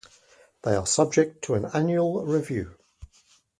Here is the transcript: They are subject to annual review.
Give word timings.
They 0.63 0.73
are 0.75 0.87
subject 0.87 1.43
to 1.43 1.57
annual 1.67 2.25
review. 2.25 2.75